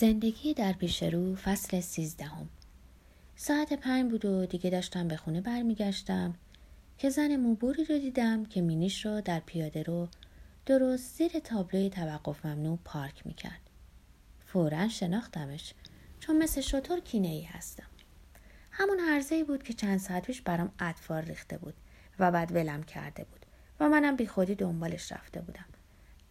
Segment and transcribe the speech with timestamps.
[0.00, 2.48] زندگی در پیش رو فصل سیزدهم.
[3.36, 6.34] ساعت پنج بود و دیگه داشتم به خونه برمیگشتم
[6.98, 10.08] که زن موبوری رو دیدم که مینیش رو در پیاده رو
[10.66, 13.60] درست زیر تابلوی توقف ممنوع پارک می‌کرد.
[14.46, 15.74] فورا شناختمش
[16.20, 17.88] چون مثل شطور کینه ای هستم.
[18.70, 21.74] همون هرزه ای بود که چند ساعت پیش برام اطفار ریخته بود
[22.18, 23.46] و بعد ولم کرده بود
[23.80, 25.66] و منم بی خودی دنبالش رفته بودم.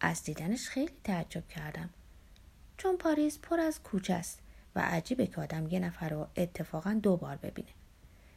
[0.00, 1.90] از دیدنش خیلی تعجب کردم.
[2.78, 4.38] چون پاریس پر از کوچه است
[4.74, 7.68] و عجیبه که آدم یه نفر رو اتفاقا دو بار ببینه.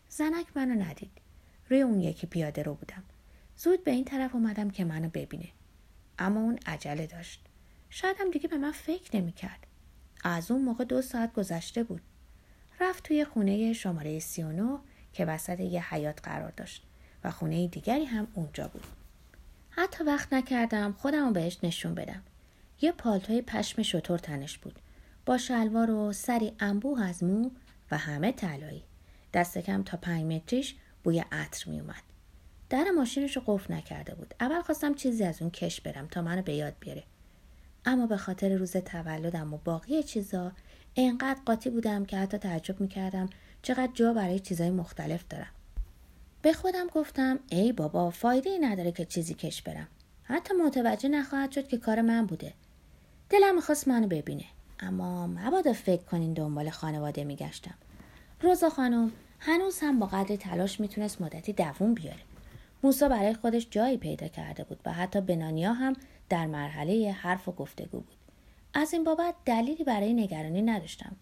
[0.09, 1.11] زنک منو ندید.
[1.69, 3.03] روی اون یکی پیاده رو بودم.
[3.57, 5.47] زود به این طرف اومدم که منو ببینه.
[6.19, 7.45] اما اون عجله داشت.
[7.89, 9.67] شاید هم دیگه به من فکر نمی‌کرد.
[10.23, 12.01] از اون موقع دو ساعت گذشته بود.
[12.79, 14.79] رفت توی خونه شماره 39
[15.13, 16.87] که وسط یه حیات قرار داشت
[17.23, 18.83] و خونه دیگری هم اونجا بود.
[19.69, 22.23] حتی وقت نکردم خودم رو بهش نشون بدم.
[22.81, 24.79] یه پالتوی پشم شطور تنش بود.
[25.25, 27.49] با شلوار و سری انبوه از مو
[27.91, 28.83] و همه طلایی.
[29.33, 32.03] دست کم تا پنج متریش بوی عطر می اومد.
[32.69, 34.33] در ماشینش رو قفل نکرده بود.
[34.39, 37.03] اول خواستم چیزی از اون کش برم تا منو به یاد بیاره.
[37.85, 40.51] اما به خاطر روز تولدم و باقی چیزا
[40.95, 43.29] انقدر قاطی بودم که حتی تعجب می‌کردم
[43.61, 45.51] چقدر جا برای چیزای مختلف دارم.
[46.41, 49.87] به خودم گفتم ای بابا فایده ای نداره که چیزی کش برم.
[50.23, 52.53] حتی متوجه نخواهد شد که کار من بوده.
[53.31, 54.43] دلم می‌خواست منو ببینه.
[54.79, 57.73] اما مبادا فکر کنین دنبال خانواده میگشتم.
[58.41, 62.19] روزا خانم هنوز هم با قدر تلاش می‌تونست مدتی دووم بیاره.
[62.83, 65.93] موسا برای خودش جایی پیدا کرده بود و حتی بنانیا هم
[66.29, 68.17] در مرحله حرف و گفتگو بود.
[68.73, 71.15] از این بابت دلیلی برای نگرانی نداشتم.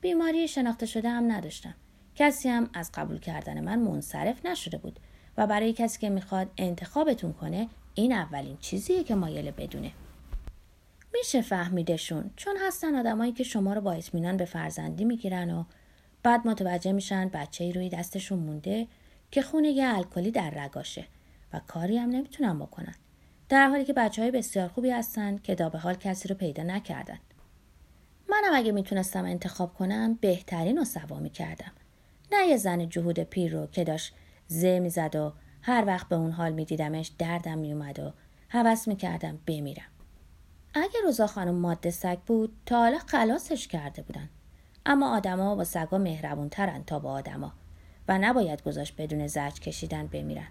[0.00, 1.74] بیماری شناخته شده هم نداشتم.
[2.16, 5.00] کسی هم از قبول کردن من منصرف نشده بود
[5.36, 9.92] و برای کسی که می‌خواد انتخابتون کنه این اولین چیزیه که مایل بدونه.
[11.14, 15.64] میشه فهمیدشون چون هستن آدمایی که شما رو با اطمینان به فرزندی می‌گیرن و
[16.22, 18.88] بعد متوجه میشن بچه ای روی دستشون مونده
[19.30, 21.06] که خونه یه الکلی در رگاشه
[21.52, 22.94] و کاری هم نمی‌تونن بکنن.
[23.48, 26.62] در حالی که بچه های بسیار خوبی هستن که دا به حال کسی رو پیدا
[26.62, 27.18] نکردن.
[28.28, 31.72] منم اگه می‌تونستم انتخاب کنم بهترین و سوا می‌کردم.
[32.32, 34.14] نه یه زن جهود پیر رو که داشت
[34.46, 35.32] زه می‌زد و
[35.62, 38.12] هر وقت به اون حال میدیدمش دردم میومد و
[38.48, 39.90] حوض می‌کردم بمیرم.
[40.74, 44.28] اگه روزا خانم ماده سگ بود تا حالا خلاصش کرده بودن.
[44.86, 47.52] اما آدما با سگا مهربونترن تا با آدما
[48.08, 50.48] و نباید گذاشت بدون زرج کشیدن بمیرن.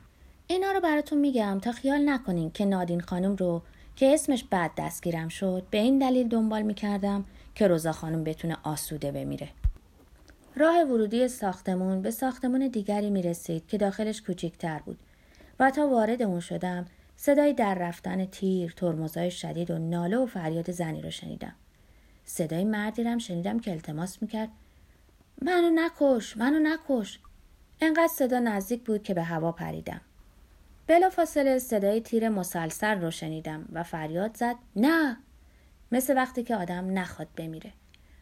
[0.47, 3.61] اینا رو براتون میگم تا خیال نکنین که نادین خانم رو
[3.95, 7.25] که اسمش بعد دستگیرم شد به این دلیل دنبال می‌کردم
[7.55, 9.49] که روزا خانم بتونه آسوده بمیره.
[10.55, 14.97] راه ورودی ساختمون به ساختمون دیگری می رسید که داخلش کوچیکتر بود
[15.59, 16.85] و تا وارد اون شدم
[17.21, 21.55] صدای در رفتن تیر، ترمزای شدید و ناله و فریاد زنی رو شنیدم.
[22.25, 24.49] صدای مردی رم شنیدم که التماس می‌کرد
[25.41, 27.19] منو نکش، منو نکش.
[27.81, 30.01] انقدر صدا نزدیک بود که به هوا پریدم.
[30.87, 35.17] بلا فاصله صدای تیر مسلسل رو شنیدم و فریاد زد نه
[35.91, 37.71] مثل وقتی که آدم نخواد بمیره.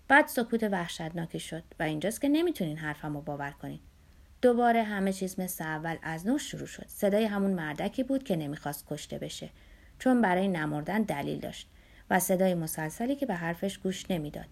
[0.08, 3.80] بعد سکوت وحشتناکی شد و اینجاست که نمی‌تونین حرفم رو باور کنین.
[4.42, 6.86] دوباره همه چیز مثل اول از نو شروع شد.
[6.88, 9.50] صدای همون مردکی بود که نمی‌خواست کشته بشه
[10.00, 11.68] چون برای نمردن دلیل داشت
[12.10, 14.46] و صدای مسلسلی که به حرفش گوش نمی‌داد.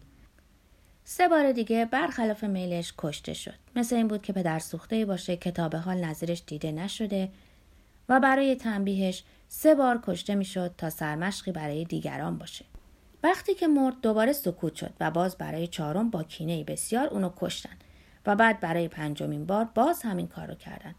[1.04, 3.54] سه بار دیگه برخلاف میلش کشته شد.
[3.76, 7.30] مثل این بود که پدر سوخته باشه کتاب حال نظرش دیده نشده
[8.10, 12.66] و برای تنبیهش سه بار کشته می‌شد تا سرمشقی برای دیگران باشه.
[13.24, 17.78] وقتی که مرد دوباره سکوت شد و باز برای چهارم با کینه بسیار اونو کشتن
[18.26, 20.96] و بعد برای پنجمین بار باز همین کار رو کردن.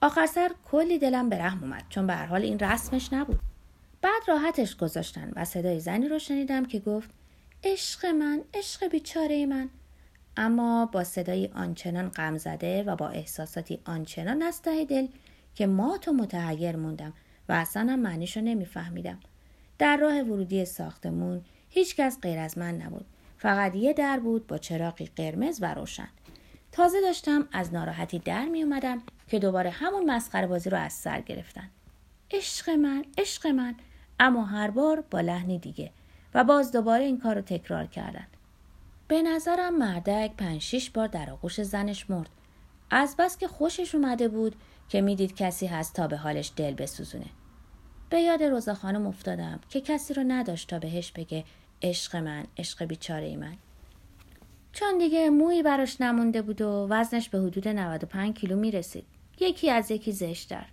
[0.00, 3.40] آخر سر کلی دلم به رحم اومد چون به حال این رسمش نبود.
[4.02, 7.10] بعد راحتش گذاشتن و صدای زنی رو شنیدم که گفت
[7.64, 9.68] عشق من عشق بیچاره من.
[10.36, 15.06] اما با صدای آنچنان غم زده و با احساساتی آنچنان از دل
[15.54, 17.12] که مات و متحیر موندم
[17.48, 19.18] و اصلا هم معنیش رو نمیفهمیدم.
[19.78, 23.06] در راه ورودی ساختمون هیچکس غیر از من نبود.
[23.38, 26.08] فقط یه در بود با چراغی قرمز و روشن.
[26.72, 31.20] تازه داشتم از ناراحتی در می اومدم که دوباره همون مسخره بازی رو از سر
[31.20, 31.70] گرفتن.
[32.30, 33.74] عشق من عشق من.
[34.20, 35.90] اما هر بار با لحنی دیگه
[36.34, 38.26] و باز دوباره این کار رو تکرار کردن.
[39.08, 42.30] به نظرم مردک پنج شیش بار در آغوش زنش مرد.
[42.90, 44.56] از بس که خوشش اومده بود
[44.88, 47.26] که می‌دید کسی هست تا به حالش دل بسوزونه.
[48.10, 51.44] به یاد روزا خانم افتادم که کسی رو نداشت تا بهش بگه
[51.82, 53.56] عشق من عشق بیچاره من.
[54.72, 59.06] چون دیگه مویی براش نمونده بود و وزنش به حدود 95 کیلو می رسید.
[59.40, 60.66] یکی از یکی زشتر.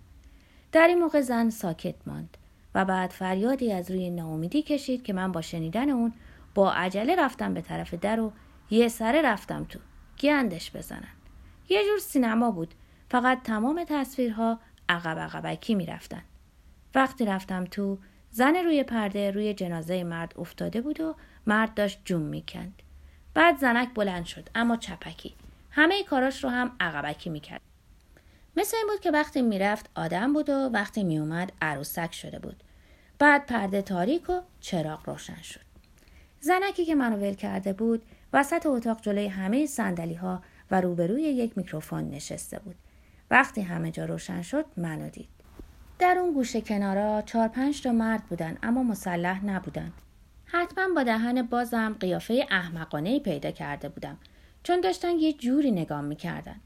[0.72, 2.36] در این موقع زن ساکت ماند
[2.74, 6.12] و بعد فریادی از روی ناامیدی کشید که من با شنیدن اون
[6.54, 8.32] با عجله رفتم به طرف در و
[8.70, 9.78] یه سره رفتم تو
[10.20, 11.08] گندش بزنن
[11.68, 12.74] یه جور سینما بود
[13.10, 14.58] فقط تمام تصویرها
[14.88, 16.22] عقب عقبکی می‌رفتن
[16.94, 17.98] وقتی رفتم تو
[18.30, 21.14] زن روی پرده روی جنازه مرد افتاده بود و
[21.46, 22.82] مرد داشت جوم می‌کند
[23.38, 25.34] بعد زنک بلند شد اما چپکی.
[25.70, 27.60] همه کاراش رو هم عقبکی می‌کرد.
[28.56, 32.62] مثل این بود که وقتی می‌رفت آدم بود و وقتی میومد عروسک شده بود.
[33.18, 35.60] بعد پرده تاریک و چراغ روشن شد.
[36.40, 38.02] زنکی که منو ول کرده بود
[38.32, 42.76] وسط اتاق جلوی همه سندلی ها و روبروی یک میکروفون نشسته بود.
[43.30, 45.28] وقتی همه جا روشن شد منو دید.
[45.98, 49.92] در اون گوشه کنارا چهار پنج تا مرد بودن اما مسلح نبودن.
[50.50, 54.18] حتما با دهن بازم قیافه احمقانه پیدا کرده بودم.
[54.62, 56.60] چون داشتن یه جوری نگام می‌کردن.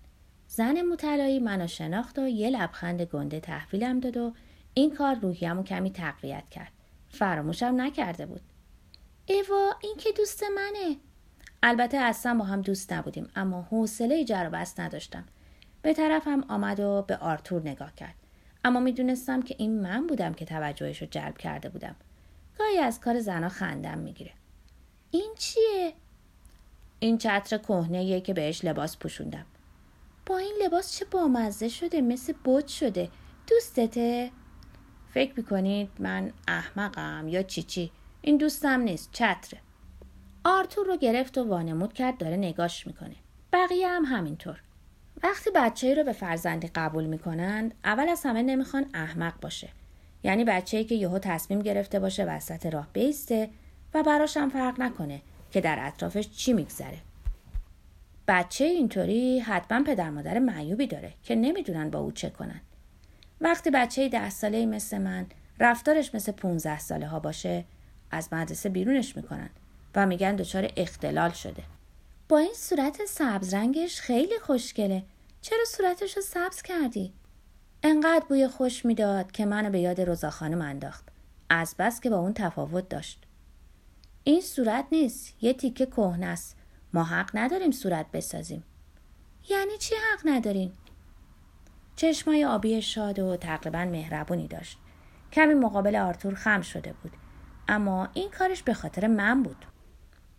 [0.47, 4.33] زن مطلعی منو شناخت و یه لبخند گنده تحویلم داد و
[4.75, 6.73] این کار روحیم کمی تقویت کرد.
[7.09, 8.41] فراموشم نکرده بود.
[9.27, 10.97] ایوا این که دوست منه.
[11.63, 15.25] البته اصلا با هم دوست نبودیم اما حوصله جر بست نداشتم.
[15.83, 18.15] به طرفم آمد و به آرتور نگاه کرد.
[18.65, 21.97] اما می‌دونستم که این من بودم که توجهش رو جلب کرده بودم.
[22.59, 24.33] گاهی از کار زنا خندم می‌گیره.
[25.11, 25.93] این چیه؟
[26.99, 29.47] این چتر کهنه که بهش لباس پوشوندم.
[30.27, 33.11] با این لباس چه بامزه شده؟ مثل بوت شده.
[33.47, 34.31] دوستته؟
[35.15, 37.91] فکر می‌کنید من احمقم یا چی چی؟
[38.23, 39.61] این دوستم نیست چتره.
[40.45, 43.17] آرتور رو گرفت و وانمود کرد داره نگاش می‌کنه.
[43.53, 44.63] بقیه هم همینطور.
[45.23, 49.69] وقتی بچه رو به فرزندی قبول می‌کنند اول از همه نمی‌خوان احمق باشه.
[50.25, 53.49] یعنی بچه که یهو تصمیم گرفته باشه وسط راه بیسته
[53.95, 55.21] و براش هم فرق نکنه
[55.51, 56.99] که در اطرافش چی میگذره.
[58.29, 62.61] بچه اینطوری حتما پدر مادر معیوبی داره که نمی‌دونن با او چه کنن.
[63.41, 65.27] وقتی بچه ده ساله مثل من
[65.61, 67.65] رفتارش مثل 15 ساله ها باشه
[68.11, 69.51] از مدرسه بیرونش می‌کنن
[69.95, 71.63] و میگن دچار اختلال شده.
[72.29, 75.03] با این صورت سبز رنگش خیلی خوشگله.
[75.43, 77.13] چرا صورتش رو سبز کردی؟
[77.85, 81.09] انقدر بوی خوش می‌داد که منو به یاد روزا خانم انداخت.
[81.51, 83.25] از بس که با اون تفاوت داشت.
[84.25, 85.37] این صورت نیست.
[85.41, 86.57] یه تیکه کهنه است.
[86.95, 88.65] ما حق نداریم صورت بسازیم.
[89.49, 90.73] یعنی چی حق نداریم
[91.97, 94.79] چشمای آبی شاد و تقریبا مهربونی داشت.
[95.33, 97.13] کمی مقابل آرتور خم شده بود.
[97.69, 99.65] اما این کارش به خاطر من بود.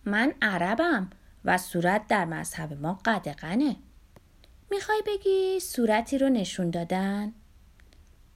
[0.05, 1.09] من عربم
[1.45, 3.75] و صورت در مذهب ما قدقنه
[4.73, 7.33] می‌خوای بگی صورتی رو نشون دادن؟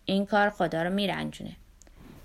[0.06, 1.56] این کار خدا رو میرنجونه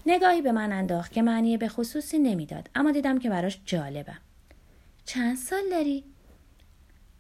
[0.07, 4.19] نگاهی به من انداخت که معنی به خصوصی نمی‌داد اما دیدم که براش جالبم
[5.05, 6.05] چند سال داری؟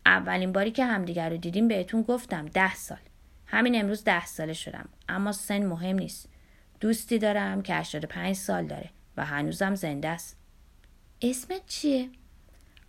[0.06, 2.98] اولین باری که همدیگر رو دیدیم بهتون گفتم ده سال
[3.46, 6.28] همین امروز ده ساله شدم اما سن مهم نیست
[6.80, 10.36] دوستی دارم که 85 سال داره و هنوزم زنده است
[11.22, 12.08] اسمت چیه؟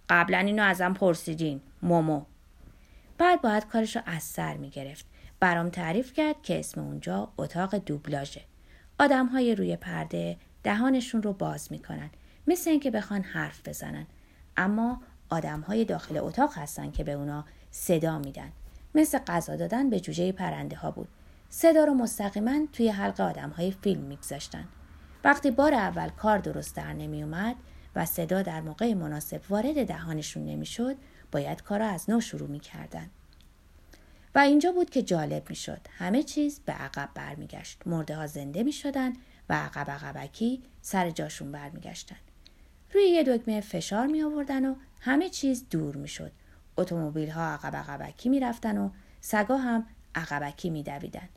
[0.09, 2.25] قبلا اینو ازم پرسیدین مومو
[3.17, 5.05] بعد باید کارش رو از سر می گرفت
[5.39, 8.41] برام تعریف کرد که اسم اونجا اتاق دوبلاژه.
[8.99, 12.09] آدم های روی پرده دهانشون رو باز می‌کنن.
[12.47, 14.05] مثل اینکه بخوان حرف بزنن.
[14.57, 18.51] اما آدم های داخل اتاق هستن که به اونا صدا میدن.
[18.95, 21.07] مثل غذا دادن به جوجه پرنده ها بود.
[21.49, 24.67] صدا رو مستقیما توی حلق آدم های فیلم میگذاشتن.
[25.23, 27.55] وقتی بار اول کار درست در نمی اومد
[27.95, 30.95] و صدا در موقع مناسب وارد دهانشون نمی‌شد
[31.33, 33.09] باید کار را از نو شروع می‌کردن.
[34.35, 35.79] و اینجا بود که جالب می‌شد.
[35.97, 37.81] همه چیز به عقب برمیگشت.
[37.85, 39.13] مرده ها زنده می‌شدن
[39.49, 42.15] و عقب عقبکی سر جاشون برمیگشتن.
[42.93, 46.31] روی یه دکمه فشار می آوردن و همه چیز دور می‌شد.
[46.77, 48.89] اتومبیل ها عقب عقبکی می‌رفتن و
[49.21, 51.29] سگا هم عقبکی میدویدن.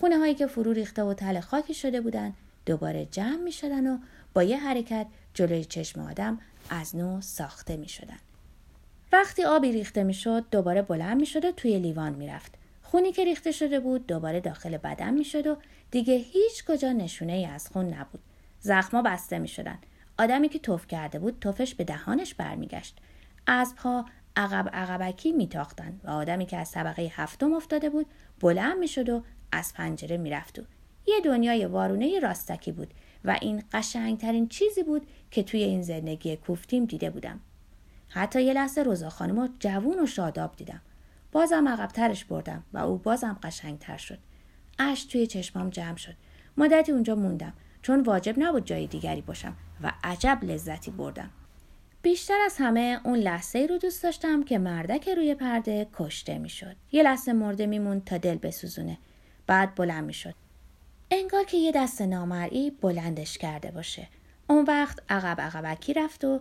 [0.00, 2.34] خونه هایی که فرو ریخته و تل خاکی شده بودن
[2.66, 3.98] دوباره جمع می شدن و
[4.34, 6.38] با یه حرکت جلوی چشم آدم
[6.70, 8.18] از نو ساخته می شدن.
[9.12, 12.54] وقتی آبی ریخته می شد دوباره بلند می شد و توی لیوان می رفت.
[12.82, 15.56] خونی که ریخته شده بود دوباره داخل بدن می شد و
[15.90, 18.20] دیگه هیچ کجا نشونه ای از خون نبود.
[18.60, 19.78] زخما بسته می شدن.
[20.18, 22.96] آدمی که توف کرده بود توفش به دهانش برمیگشت.
[23.46, 24.04] اسبها
[24.36, 28.06] عقب عقبکی میتاختند و آدمی که از طبقه هفتم افتاده بود
[28.40, 29.22] بلند می‌شد و
[29.52, 30.62] از پنجره می‌رفت و
[31.06, 36.84] یه دنیای وارونه راستکی بود و این قشنگترین چیزی بود که توی این زندگی کوفتیم
[36.84, 37.40] دیده بودم.
[38.08, 40.80] حتی یه لحظه روزا خانم رو جوون و شاداب دیدم.
[41.32, 44.18] بازم عقبترش بردم و او بازم قشنگتر شد.
[44.78, 46.14] اش توی چشمام جمع شد.
[46.56, 51.30] مدتی اونجا موندم چون واجب نبود جای دیگری باشم و عجب لذتی بردم.
[52.02, 56.76] بیشتر از همه اون لحظه ای رو دوست داشتم که مردک روی پرده کشته می‌شد.
[56.92, 58.98] یه لحظه مرده میموند تا دل بسوزونه.
[59.46, 60.34] بعد بلند می‌شد.
[61.10, 64.08] انگار که یه دست نامرئی بلندش کرده باشه.
[64.46, 66.40] اون وقت عقب عقبکی رفت و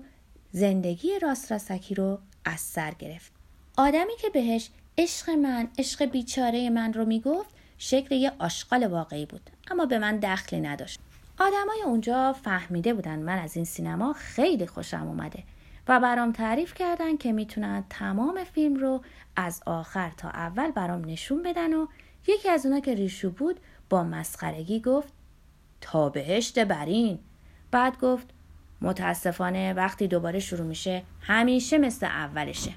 [0.52, 3.32] زندگی راست رسکی رو از سر گرفت.
[3.78, 9.50] آدمی که بهش عشق من عشق بیچاره من رو می‌گفت شکل یه آشغال واقعی بود.
[9.72, 11.00] اما به من دخلی نداشت.
[11.40, 15.44] آدمای اونجا فهمیده بودن من از این سینما خیلی خوشم اومده
[15.88, 19.02] و برام تعریف کردن که می‌تونن تمام فیلم رو
[19.36, 21.88] از آخر تا اول برام نشون بدن و
[22.28, 25.14] یکی از اونا که ریشو بود با مسخرگی گفت
[25.82, 27.20] تا بهشت برین.
[27.72, 28.34] بعد گفت
[28.82, 32.74] متاسفانه وقتی دوباره شروع میشه همیشه مثل اولشه.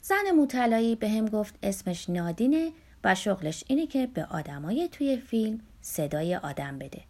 [0.00, 2.72] زن مطلعی به هم گفت اسمش نادینه
[3.04, 7.00] و شغلش اینه که به آدمای توی فیلم صدای آدم بده.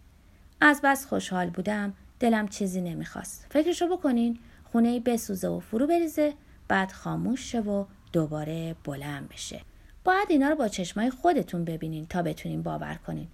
[0.61, 3.47] از بس خوشحال بودم دلم چیزی نمی‌خواست.
[3.51, 4.39] فکرشو بکنین
[4.73, 6.35] خونه بسوزه و فرو بریزه
[6.69, 9.61] بعد خاموش شه و دوباره بلند بشه.
[10.05, 13.29] باید اینا رو با چشمای خودتون ببینین تا بتونین باور کنین.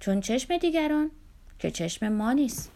[0.00, 1.10] چون چشم دیگران
[1.58, 2.70] که چشم ما نیست.